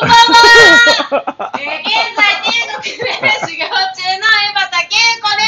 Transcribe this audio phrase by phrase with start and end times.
[0.00, 3.04] こんばんは、えー、現在天国で
[3.44, 5.44] 修行中の江端恵子で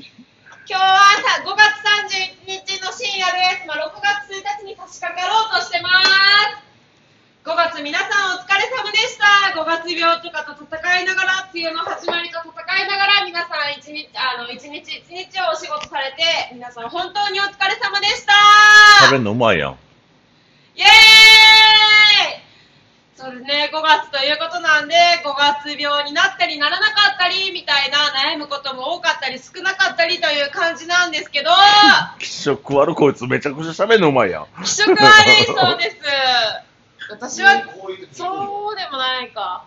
[0.00, 0.16] す
[0.64, 1.76] 今日はさ5月
[2.40, 6.64] 31日の深夜です、まあ、6月1日に差し掛かろうとしてます。
[7.44, 9.52] 5月皆さんお疲れ様でした。
[9.52, 16.24] 5月病とかと戦いながら梅雨の始まりと戦いながら皆さん一日あの一日一日をお仕事されて
[16.56, 18.32] 皆さん本当にお疲れ様でした。
[19.04, 19.76] 食べんのうまいやん。
[20.76, 20.88] イエー
[22.40, 22.44] イ
[23.24, 27.98] そうですね、5月ということなんで、5月病になったりならなかったりみたいな
[28.30, 31.50] 悩むことも多かったり少なかったりという感じなんですけど、
[32.20, 34.46] 気色悪こいつめちゃくちゃ喋んのうまいやん。
[34.62, 35.96] 気色悪いそうです。
[37.10, 37.64] 私は、
[38.12, 39.64] そうでもないか。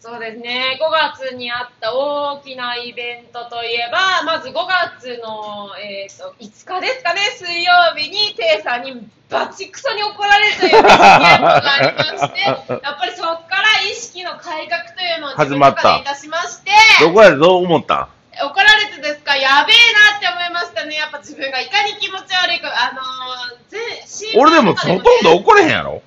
[0.00, 0.90] そうですね、5
[1.26, 18.08] 月にあった大きなイベントといえば、まず5月の、えー、と5日ですかね、水曜日に、テイさんにバチクソに怒られるという 事件がありまして、やっぱりそこから意識の改革というのを自分の中でいたしまして、どこやでどう思った？
[18.40, 26.02] 怒られてですか、やべえなって思いましたね、やっぱ自分がいかに気持ち悪いか、あのー、俺でもほとんど怒れへんやろ？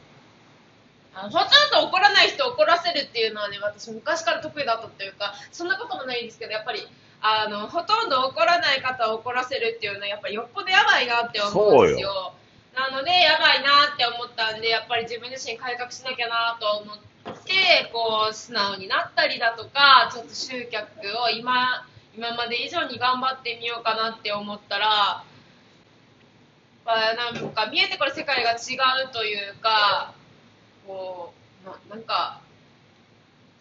[1.22, 6.88] あのほとんど怒らない人を怒らせるっていうのはね、私昔から得意だったというか、そんなこともないんですけど、やっぱり、
[7.22, 12.34] あの、ほとんど怒らない方を怒らせるっていうのは、やっぱりよっぽどやばいなって思うんですよ。
[12.74, 16.98] なので、やばいなって思ったんで、やっぱり自分自身改革しなきゃなと思っ
[17.46, 20.90] て、こう、素直になったりだとか、ちょっと集客
[21.22, 25.24] を今、今まで以上に頑張ってみようかなって思ったら、
[26.84, 28.56] まあ、なんか見えてくる世界が違
[29.06, 30.14] うというか、
[30.88, 31.34] こ
[31.66, 32.42] うななんか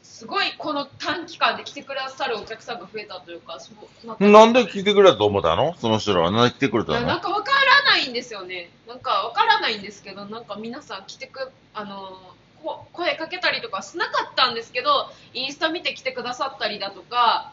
[0.02, 5.74] すごいこの短期間で来てくださるお客さんが増えたというかそうなんかなんで来てくれたと思ったの？
[5.78, 6.30] その人らは。
[6.30, 7.06] なんで来てくれたの？
[7.06, 7.52] なんかわか
[7.86, 8.70] らないんですよね。
[8.88, 12.18] なんかわからないんですけどなんか皆さん来てくあの
[12.62, 17.52] こ声かけたりとかしなかったんですけどインスタ見て来てくださったりだとか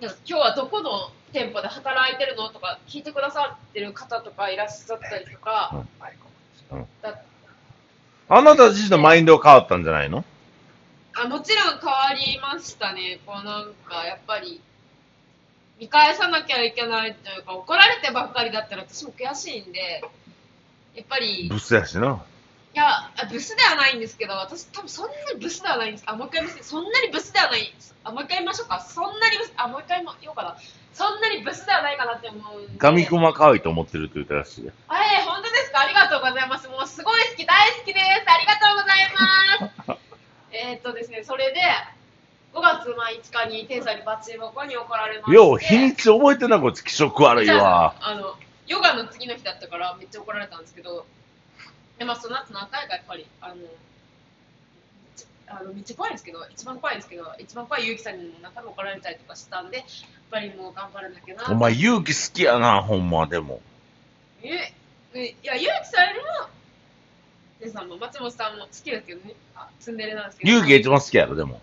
[0.00, 2.48] いや今日はどこの店舗で働いてるの？
[2.50, 5.84] とか聞いてくださってる方とかいらっしゃったりとか、
[8.34, 10.24] あなた自身のマインドが変わったんじゃないの？
[11.14, 14.62] あもちろん変わりましたね、こうなんかやっぱり
[15.78, 20.00] 見返さなきゃいけないというか、怒られてばっかりだったら私も悔しいんで、
[20.94, 22.24] やっぱり、いブスやしな。
[22.72, 26.04] や、あブスではないんですけど、私多分そんなにブスではないんです。
[26.06, 27.74] あ、もう一回言いますそんなにブスではない。
[28.04, 28.80] あ、もう一回言いましょうか。
[28.80, 30.56] そんなにブス、あ、もう一回言おうかな。
[30.94, 32.42] そんなにブスではないかなって思う。
[32.78, 34.70] ガミクマ可愛いと思ってるって言ったらしい
[36.28, 36.68] うございます。
[36.68, 38.04] もうすごい好き、大好きです。
[38.26, 40.00] ありがとうございます。
[40.54, 41.60] えーっとですね、それで、
[42.54, 45.36] 5月まあ5日に天才にバッチリ箱に怒られまして。
[45.36, 47.94] よう、日にち覚えてんな、こいつ気色悪いわ。
[48.00, 51.06] あの、ヨガの次の日だったからめっちゃ怒られたんですけど、
[51.98, 53.68] でまあその後何回かやっぱり、あの、めっ
[55.16, 59.86] ちゃあのめっちゃ怖いんですけど、一番怖いんですけど、一番怖い結城さんにも何回も怒られたりとかしたんで、やっ
[60.30, 61.44] ぱりもう頑張らなきゃな。
[61.50, 63.60] お前勇気好きやな、ほんま、でも。
[64.42, 64.74] え、え
[65.14, 66.48] いや、ゆうきさんよりも、
[67.60, 70.52] てさんも松本さんも好きですけどね、あツンデレなんですけど。
[70.52, 71.60] 勇気が一番好きやろ、でも。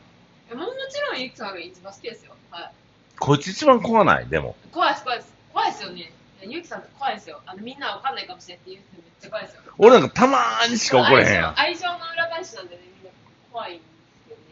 [0.48, 2.36] いやもうもちろんゆうきさんが一番好きですよ。
[2.52, 2.72] はい。
[3.20, 4.56] こいつ一番怖ない、でも。
[4.72, 5.34] 怖いです、怖いです。
[5.54, 6.00] 怖いですよね。
[6.02, 6.12] いや
[6.44, 7.42] ゆうきさんって怖いですよ。
[7.46, 9.62] あの、みんなわかんないかもしれないって言う人めっちゃ怖いですよ。
[9.78, 11.60] 俺なんかたまーにしか怒れへんやん。
[11.60, 13.12] 愛情愛情の裏返しなんでね、みんな
[13.52, 13.84] 怖いんで
[14.28, 14.44] すよね。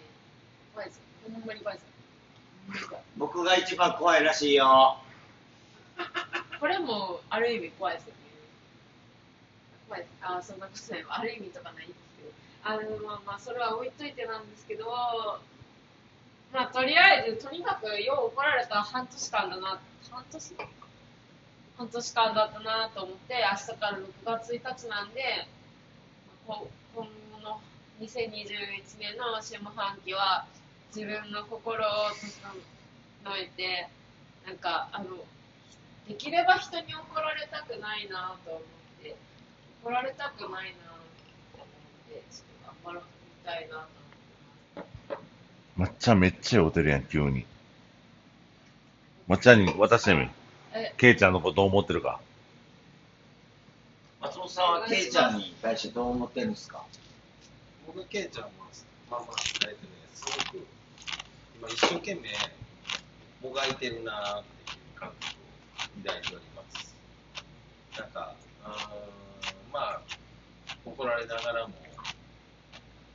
[0.73, 1.03] 怖いですよ。
[1.33, 1.89] ほんまに怖いですよ。
[2.65, 4.97] ほんまに怖い僕が一番怖いらしいよ。
[6.59, 8.26] これもある意味怖いですよね。
[9.87, 10.11] 怖いです。
[10.21, 11.05] あ、そんなことない。
[11.09, 12.31] ある意味とかないんですけど。
[12.63, 14.85] あの、まあまあ、それは置いといてなんですけど、
[16.53, 19.79] まあ、とりあえず、とにかく、よう怒られた半年間だな、
[20.11, 20.55] 半年？
[21.77, 25.47] 半年間だったなと思って、明日から6月1日なんで、
[26.47, 26.57] 今
[26.95, 27.07] 後
[27.43, 27.61] の
[27.99, 30.47] 2021年の下半期は、
[30.95, 33.89] 自分の心を整えて、
[34.45, 35.23] なんか、あの、
[36.07, 38.76] できれば人に怒られたくないなと思って、
[39.87, 40.89] 怒られたくないな
[41.55, 41.67] と思っ
[42.09, 43.03] て、ちょっと頑張ろう
[43.39, 43.87] みたいな
[44.75, 45.17] と
[45.77, 47.45] まっちゃんめっちゃ酔うてるやん、急に。
[49.29, 50.29] まっちゃんに渡してみ。
[50.73, 52.19] え、ケイちゃんのことどう思ってるか。
[54.19, 56.83] 松本さんはケイちゃんに対してどう思ってるんですか？
[57.85, 58.49] 僕、ケイちゃんは、
[59.09, 59.35] まあまあ、
[59.69, 60.67] えっとね、すごく、
[61.61, 62.23] 今一生懸命、
[63.41, 65.31] もがいてるなっていう感覚
[65.77, 66.93] を抱いております。
[67.97, 68.35] なんか、
[68.65, 68.73] うーん
[69.73, 70.01] まあ、
[70.85, 71.73] 怒られながらも、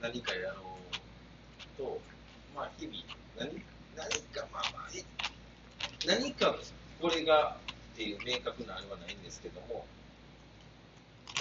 [0.00, 0.78] 何かやろ
[1.76, 2.00] うと、
[2.54, 2.98] まあ、日々、
[3.38, 3.62] 何
[3.96, 4.90] 何か、まあまあ、
[6.06, 6.56] 何か
[7.00, 7.56] これが
[7.94, 9.86] っていう明確なあれはないんですけども、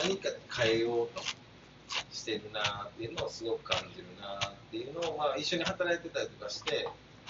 [0.03, 1.35] 何か変えようとし
[2.11, 6.87] してるなっていうのをすごく感じるなっていうのを、まあ、一緒に働いてたりとかして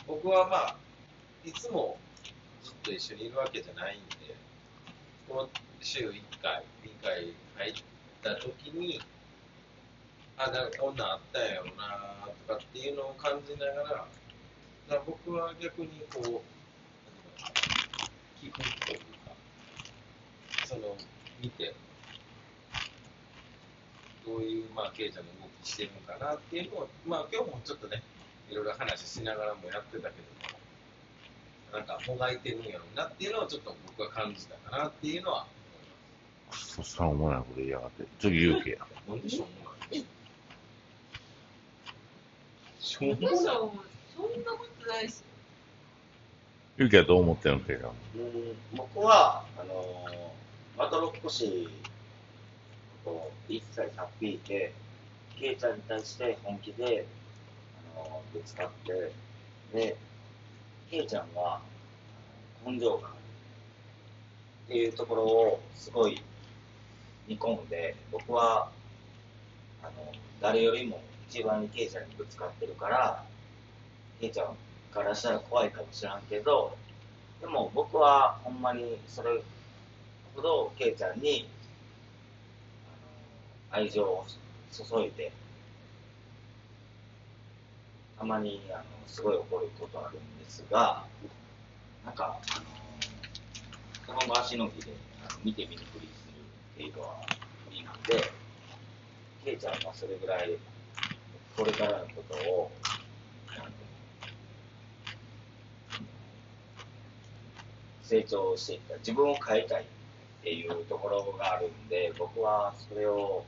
[0.07, 0.75] 僕はまあ
[1.45, 1.97] いつも
[2.63, 4.35] ずっと一緒にいるわけじゃないんで
[5.27, 7.73] この週1回2回入っ
[8.21, 9.01] た時に
[10.43, 11.71] あなんかこんなんあったんやろな
[12.47, 14.05] とかっていうのを感じながらだか
[14.89, 16.41] ら僕は逆にこう
[18.43, 19.35] 聞くというか
[20.65, 20.97] その
[21.39, 21.75] 見て
[24.25, 28.03] どういう、まあ、ケイちゃんの動きしてるのかなっていうのを、まあ、今日もちょっとね、
[28.49, 35.47] いろいろ話しながらもやってたけども、なんか、もがいてるんやろうなっていうのをちょっと僕は感じたかなっていうのは
[36.51, 38.05] くそさん思わないこと言いやがって。
[38.19, 38.77] 次言うけや。
[39.07, 40.05] なんでしょうもない。
[42.91, 45.25] しょうそんなそんなことないですよ。
[46.77, 47.93] ゆうきはどう思ってるんけど。
[48.15, 51.69] うん僕は、あのー、まどろっこし
[53.05, 54.73] ことを一切さっぴいて、
[55.39, 57.05] ケイちゃんに対して本気で、
[57.95, 59.11] あのーぶつかって、
[59.73, 59.95] で、
[60.89, 61.61] ケイちゃんは
[62.65, 63.15] 根性がある
[64.65, 66.21] っていうところをすごい
[67.27, 68.69] 見込んで、僕は、
[69.81, 70.11] あの、
[70.41, 73.23] 誰よりも一番にケイちゃんにぶつかってるから、
[74.19, 74.47] ケイちゃん
[74.93, 76.75] からしたら怖いかもしらんけど、
[77.39, 79.41] でも僕はほんまにそれ
[80.35, 81.47] ほどケイちゃんに
[83.71, 84.25] 愛情を
[84.73, 85.31] 注いで、
[88.19, 91.05] たまにあのすごい怒ることあるんですが、
[92.05, 92.37] なんか、
[94.05, 94.91] あのその場しのぎで
[95.25, 96.27] あの見て見ぬふりす
[96.77, 97.15] る程度は
[97.69, 98.21] 無理なんで、
[99.45, 100.57] ケイちゃんはそれぐらい
[101.55, 102.71] これからのことを
[108.03, 109.85] 成長していった自分を変えたいっ
[110.43, 113.45] ていうところがあるんで僕はそれを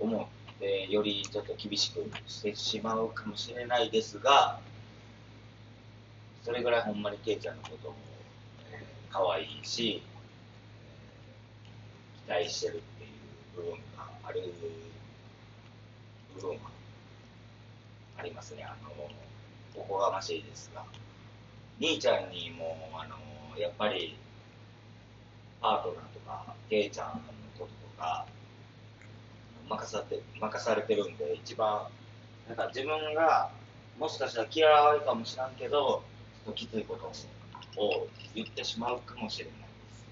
[0.00, 4.58] 思ってよりちょっと厳しくしてしまうかもしれないですが
[6.44, 7.94] それぐらいほんまにケイちゃんのことも、
[9.10, 10.02] 可愛いし、
[12.26, 14.42] 期待してるっていう部分がある
[16.34, 16.56] 部分は
[18.18, 18.64] ありますね。
[18.64, 18.90] あの
[19.76, 20.84] おこがましいですが。
[21.80, 23.16] 兄ちゃんにもあの
[23.58, 24.16] やっぱり
[25.60, 27.14] パートナーとかケイちゃんの
[27.58, 28.26] こととか
[29.68, 31.88] 任されて任されてるんで一番
[32.46, 33.50] なんか自分が
[33.98, 36.02] もしかしたら嫌われるかもしらんけど
[36.44, 37.10] ちょっときついこと
[37.80, 39.64] を言ってしまうかもしれないで
[39.94, 40.06] す。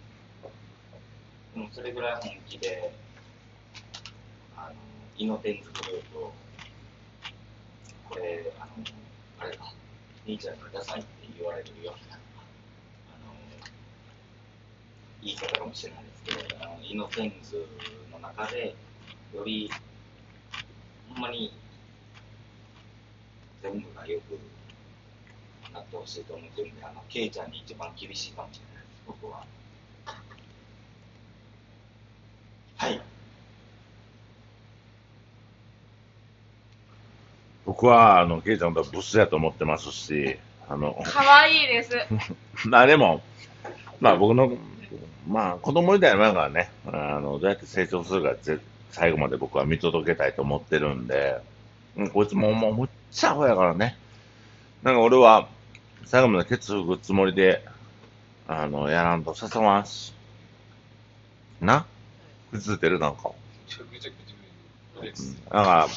[1.55, 2.93] でもそれぐらい本気で
[4.57, 4.75] あの
[5.17, 6.33] イノテンズグループを
[8.13, 8.85] これあの
[9.41, 9.73] あれか
[10.27, 12.19] 兄ちゃんがダサいって言われるような
[13.09, 13.33] あの
[15.23, 17.67] 言い方かもしれないですけど、あのイノセンズ
[18.13, 18.75] の中で、
[19.35, 19.71] より、
[21.09, 21.55] ほんまに、
[23.63, 24.39] 全部がよく
[25.73, 29.47] なってほしいと思ってるんで、あの、ケイちゃんに一番厳しいかもしれないです、僕は。
[37.65, 40.37] 僕は、あの、ケイちゃんとブスやと思ってますし、
[40.69, 41.91] あの、可愛いです。
[42.67, 43.23] まあでも、
[44.01, 44.57] まあ僕の、
[45.29, 48.59] まあ子供みたいなもんやからね、あの、どうやって成長するかぜ
[48.91, 51.41] 最後まで僕は見届けたいと思ってるんで、
[51.97, 53.97] うん、こいつももうむっちゃアホやからね。
[54.83, 55.49] なんか俺は、
[56.05, 57.65] 最後までケツ吹くつもりで、
[58.49, 60.13] あの、やらんと誘わんし。
[61.61, 61.87] な
[62.51, 63.31] くずってるなんか。
[63.69, 64.11] めちゃくちゃ
[65.01, 65.37] 口です。
[65.45, 65.89] だから、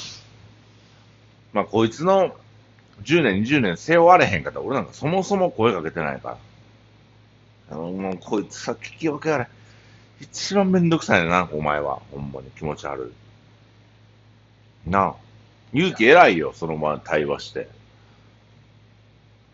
[1.56, 2.36] まあ、こいつの
[3.04, 6.38] 10年、20年背負われへんかったら、俺なんかそもそも声かけてないから。
[7.72, 9.48] あの、もうこいつさ、聞き分けられ。
[10.20, 12.02] 一番めんどくさいな、お前は。
[12.12, 13.14] ほんまに気持ち悪
[14.86, 14.92] い。
[14.92, 15.16] なあ。
[15.72, 17.70] 勇気偉いよ、その場で対話して。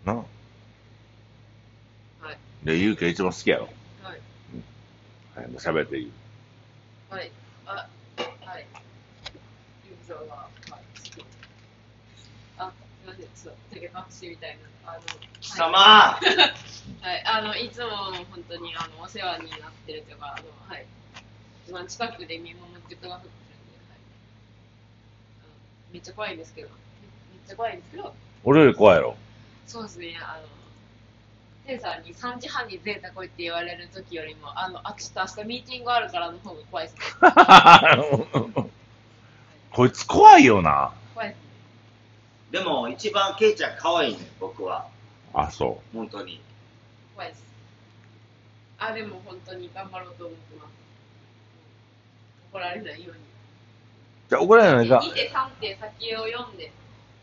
[0.03, 0.15] なあ。
[0.15, 0.23] は
[2.31, 2.37] い。
[2.63, 3.69] で、勇気が一番好きやろ。
[4.01, 4.19] はい。
[5.35, 6.11] はい、もう喋っていい。
[7.11, 7.31] はい。
[7.67, 7.87] あ、
[8.43, 8.65] はい。
[9.85, 10.47] ゆうぞうは、は
[13.23, 13.29] い。
[13.31, 13.49] あ、すいません。
[13.49, 14.93] ちょっと、手が隠しみたいな。
[14.93, 15.01] あの、
[15.39, 17.89] 貴様、はい、あの、いつも
[18.29, 20.85] 本当にあのお世話になってるというか、あの、はい。
[21.65, 23.37] 一番近くで見守ってくださってるん
[23.71, 23.99] で、はい。
[25.41, 25.53] あの
[25.93, 28.13] めっちゃ怖いんですけど、めめっちゃ怖いんですけど、
[28.43, 29.15] 俺より怖いやろ。
[29.67, 30.47] そうですね、あの、
[31.65, 37.01] テンさんに3時半にゼータ来いって言われる時よりも、あの、あちょっと明日ミーティングあるからの方が怖いですね。
[39.71, 40.91] こいつ怖いよな。
[42.51, 44.87] でも一番ケイちゃん可愛いね僕は。
[45.33, 46.41] あ、そ本当に。
[47.15, 47.43] 怖いです。
[48.77, 50.71] あ、でも本当に頑張ろうと思ってます。
[52.51, 53.21] 怒られないように。
[54.29, 54.99] じゃあ、怒られないか。
[54.99, 56.71] 2手3手先を読んで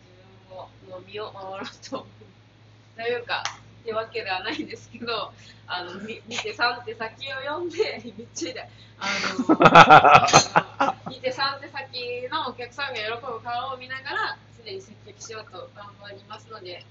[0.02, 2.08] 自分をの身を守ろうと思う
[2.97, 3.44] というか
[3.82, 5.32] ってわけではないんですけど
[5.66, 8.68] あの2手3手先を読んでめっちゃ痛い
[8.99, 9.06] あ
[9.38, 9.54] の
[11.12, 14.38] 2手3手先のお客さんが喜ぶ顔を見ながら
[14.69, 16.85] 常に接客しようと頑張りますので、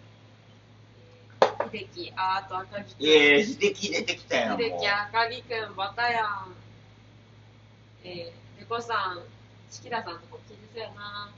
[1.41, 4.49] えー、秀樹あーと赤木君ええ秀樹出てきたよ。
[4.49, 4.61] もう。
[4.61, 6.55] 秀樹赤木くんバタヤン。
[8.03, 9.21] えー、デコさん
[9.71, 11.31] 式田さんとこ聞いてそうやな。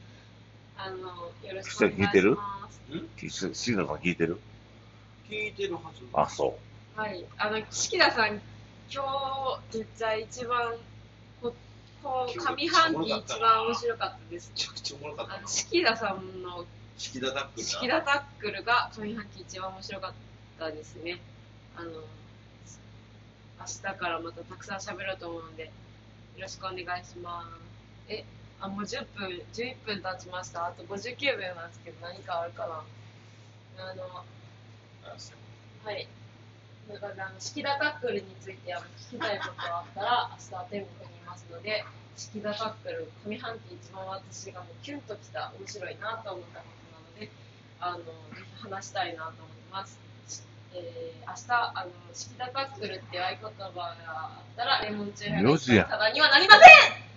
[0.77, 0.98] あの
[1.46, 2.36] よろしくお願いし聞いてる？
[2.36, 4.39] さん聞いてる？
[5.29, 6.05] 聞いてるはず。
[6.13, 6.58] あ、そ
[6.96, 7.25] はい。
[7.38, 8.39] あの式田さん
[8.91, 9.03] 今
[9.72, 10.74] 日めっちゃ一番
[12.03, 15.47] 上半期一番面白かったですめちゃくちゃおもろかったなあの。
[15.47, 16.65] 式田さんの
[16.97, 17.69] 式田タックルな。
[17.69, 20.13] 式田タックルが上半期一番面白かっ
[20.57, 21.19] たですね。
[21.75, 25.71] あの、明日からまたたくさん喋ろうと思うので、よ
[26.41, 27.43] ろしくお願いしま
[28.07, 28.13] す。
[28.13, 28.23] え、
[28.59, 30.67] あ、もう10分、11分経ちました。
[30.67, 32.83] あと59秒なんですけど、何かあるかな
[33.85, 34.03] あの、
[35.83, 36.07] はい。
[36.89, 41.86] だからあの式田タックルについてあの聞きたいことがあったら、明日天国にいますので、
[42.17, 47.31] 式田タックル、上半期一番私がもうキュンときた、面白いなと思ったことなので、
[47.79, 50.00] あの、ぜひ話したいなと思います。
[50.27, 50.41] し
[50.74, 56.60] えー、明日、あの、式田タックルって合言葉があったら、レモンチューハイ4時やただにはなりませ
[57.05, 57.08] ん